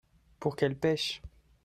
[0.39, 1.21] pour qu'elles pêchent.